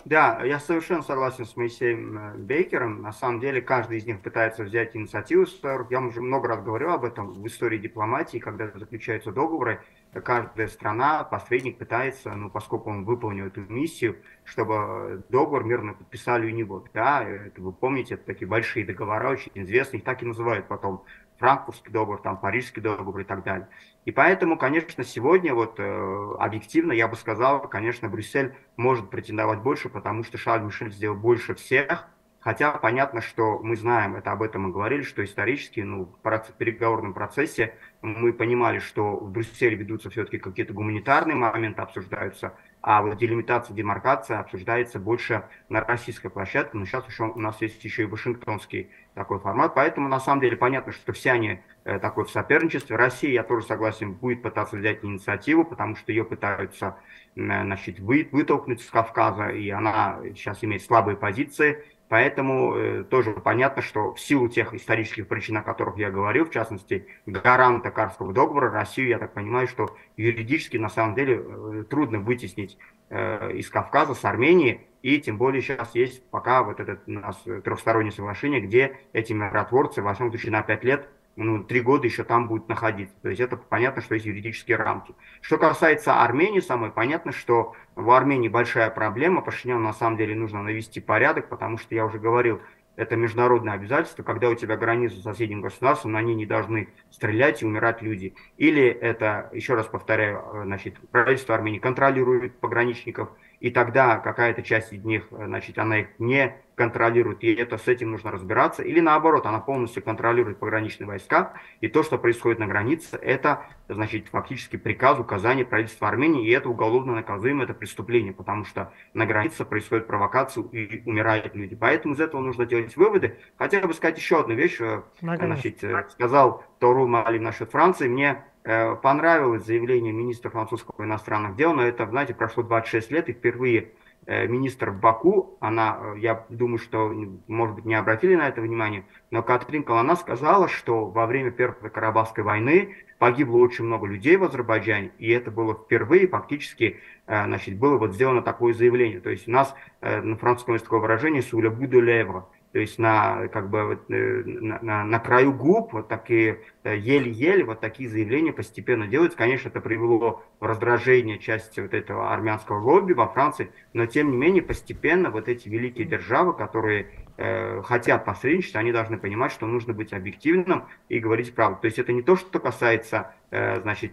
[0.05, 3.03] Да, я совершенно согласен с Моисеем э, Бейкером.
[3.03, 5.46] На самом деле, каждый из них пытается взять инициативу.
[5.90, 9.80] Я уже много раз говорил об этом в истории дипломатии, когда заключаются договоры,
[10.24, 16.55] каждая страна, посредник пытается, ну, поскольку он выполнил эту миссию, чтобы договор мирно подписали у
[16.55, 16.84] него.
[16.92, 21.05] Да, это вы помните, это такие большие договора, очень известные, их так и называют потом
[21.43, 23.68] франкфуртский договор, там, парижский договор и так далее.
[24.05, 29.88] И поэтому, конечно, сегодня вот э, объективно я бы сказал, конечно, Брюссель может претендовать больше,
[29.88, 32.07] потому что Шарль Мишель сделал больше всех,
[32.43, 37.14] Хотя понятно, что мы знаем, это об этом мы говорили, что исторически, ну, в переговорном
[37.14, 43.74] процессе мы понимали, что в Брюсселе ведутся все-таки какие-то гуманитарные моменты, обсуждаются, а вот делимитация,
[43.74, 48.91] демаркация обсуждается больше на российской площадке, но сейчас еще у нас есть еще и вашингтонский
[49.14, 52.97] такой формат, поэтому на самом деле понятно, что все они э, такой в соперничестве.
[52.97, 56.97] Россия, я тоже согласен, будет пытаться взять инициативу, потому что ее пытаются
[57.35, 63.80] значит, вы, вытолкнуть с Кавказа, и она сейчас имеет слабые позиции, Поэтому э, тоже понятно,
[63.80, 68.70] что в силу тех исторических причин, о которых я говорил, в частности, гаранта Карского договора,
[68.70, 72.76] Россию, я так понимаю, что юридически на самом деле э, трудно вытеснить
[73.08, 77.42] э, из Кавказа, с Армении, и тем более сейчас есть пока вот это у нас
[77.64, 82.24] трехстороннее соглашение, где эти миротворцы, во всяком случае, на пять лет ну, три года еще
[82.24, 83.14] там будет находиться.
[83.22, 85.14] То есть это понятно, что есть юридические рамки.
[85.41, 89.41] Что касается Армении самой, понятно, что в Армении большая проблема.
[89.41, 92.61] Пашиняну на самом деле нужно навести порядок, потому что я уже говорил,
[92.97, 97.62] это международное обязательство, когда у тебя граница с соседним государством, на ней не должны стрелять
[97.62, 98.35] и умирать люди.
[98.59, 103.30] Или это, еще раз повторяю, значит, правительство Армении контролирует пограничников,
[103.62, 108.10] и тогда какая-то часть из них, значит, она их не контролирует, и это с этим
[108.10, 113.16] нужно разбираться, или наоборот, она полностью контролирует пограничные войска, и то, что происходит на границе,
[113.22, 118.92] это, значит, фактически приказ, указание правительства Армении, и это уголовно наказуемо, это преступление, потому что
[119.14, 121.76] на границе происходит провокация и умирают люди.
[121.76, 123.38] Поэтому из этого нужно делать выводы.
[123.58, 128.30] Хотя бы сказать еще одну вещь, э, значит, э, сказал Тору Малим насчет Франции, мне
[128.30, 133.90] э, понравилось заявление министра французского иностранных дел, но это, знаете, прошло 26 лет, и впервые
[134.26, 137.12] э, министр в Баку, она, э, я думаю, что,
[137.48, 141.90] может быть, не обратили на это внимание, но Катрин Калана сказала, что во время Первой
[141.90, 147.96] Карабахской войны погибло очень много людей в Азербайджане, и это было впервые фактически, значит, было
[147.96, 149.20] вот сделано такое заявление.
[149.20, 153.48] То есть у нас на французском есть такое выражение «суля буду левро», то есть на,
[153.48, 158.08] как бы, вот, э, на, на, на краю губ вот такие э, еле-еле вот такие
[158.08, 159.36] заявления постепенно делаются.
[159.36, 164.38] Конечно, это привело в раздражение части вот этого армянского лобби во Франции, но тем не
[164.38, 169.92] менее постепенно вот эти великие державы, которые э, хотят посредничать, они должны понимать, что нужно
[169.92, 171.82] быть объективным и говорить правду.
[171.82, 174.12] То есть это не то, что касается, значит,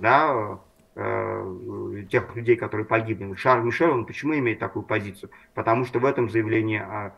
[0.00, 0.58] да,
[2.10, 3.32] тех людей, которые погибли.
[3.36, 5.30] Шарль Мишель, он почему имеет такую позицию?
[5.54, 7.14] Потому что в этом заявлении а,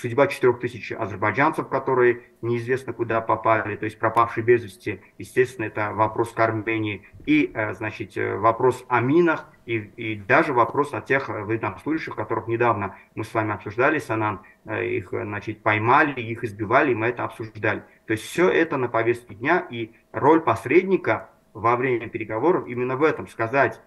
[0.00, 6.32] судьба 4000 азербайджанцев, которые неизвестно куда попали, то есть пропавшие без вести, естественно, это вопрос
[6.32, 11.28] к Армении, и, э, значит, э, вопрос о минах, и, и даже вопрос о тех
[11.28, 17.06] военнослужащих, которых недавно мы с вами обсуждали, Санан, их, значит, поймали, их избивали, и мы
[17.06, 17.82] это обсуждали.
[18.06, 23.02] То есть все это на повестке дня, и роль посредника во время переговоров именно в
[23.02, 23.80] этом, сказать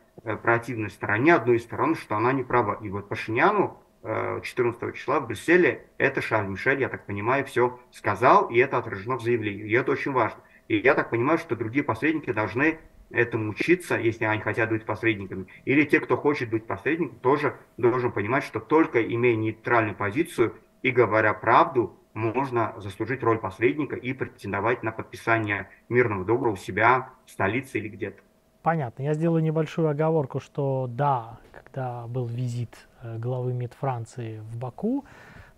[0.43, 2.77] противной стороне, одной из сторон, что она не права.
[2.81, 7.79] И вот Пашиняну 14 э, числа в Брюсселе это Шарль Мишель, я так понимаю, все
[7.91, 9.65] сказал, и это отражено в заявлении.
[9.65, 10.39] И это очень важно.
[10.67, 12.79] И я так понимаю, что другие посредники должны
[13.09, 15.47] этому учиться, если они хотят быть посредниками.
[15.65, 20.91] Или те, кто хочет быть посредником, тоже должен понимать, что только имея нейтральную позицию и
[20.91, 27.31] говоря правду, можно заслужить роль посредника и претендовать на подписание мирного договора у себя в
[27.31, 28.21] столице или где-то.
[28.61, 29.03] Понятно.
[29.03, 35.05] Я сделаю небольшую оговорку, что да, когда был визит главы МИД Франции в Баку.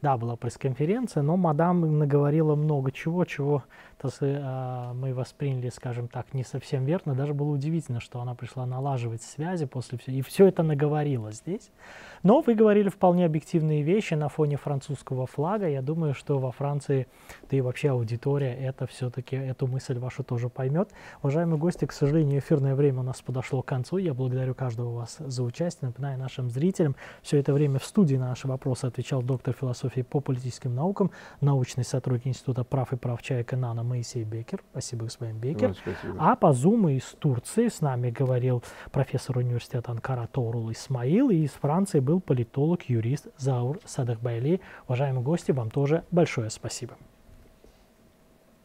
[0.02, 3.64] Да, была пресс-конференция, но мадам наговорила много чего, чего
[4.04, 7.14] э, мы восприняли, скажем так, не совсем верно.
[7.14, 10.18] Даже было удивительно, что она пришла налаживать связи после всего.
[10.18, 11.70] И все это наговорила здесь.
[12.24, 15.68] Но вы говорили вполне объективные вещи на фоне французского флага.
[15.68, 17.06] Я думаю, что во Франции,
[17.52, 20.90] да и вообще аудитория это все-таки, эту мысль вашу тоже поймет.
[21.22, 23.98] Уважаемые гости, к сожалению, эфирное время у нас подошло к концу.
[23.98, 25.90] Я благодарю каждого вас за участие.
[25.90, 30.22] Напоминаю нашим зрителям, все это время в студии на наши вопросы отвечал доктор философии по
[30.22, 31.12] политическим наукам,
[31.42, 34.64] научный сотрудник Института прав и прав человека НАНА Моисей Бекер.
[34.72, 35.76] Спасибо, господин Бекер.
[35.76, 36.16] спасибо.
[36.18, 41.30] А по зуму из Турции с нами говорил профессор университета Анкара Торул Исмаил.
[41.30, 44.62] И из Франции был политолог, юрист Заур Садахбайли.
[44.88, 46.96] Уважаемые гости, вам тоже большое спасибо.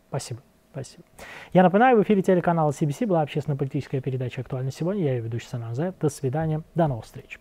[0.08, 0.40] Спасибо.
[0.70, 1.04] Спасибо.
[1.54, 5.04] Я напоминаю, в эфире телеканала CBC была общественно-политическая передача «Актуально сегодня».
[5.04, 6.62] Я ее ведущий Санан До свидания.
[6.74, 7.40] До новых встреч.